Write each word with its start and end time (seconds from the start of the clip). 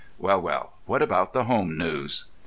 Well, 0.17 0.41
well, 0.41 0.73
what 0.87 1.03
about 1.03 1.31
the 1.33 1.43
home 1.43 1.77
news?" 1.77 2.25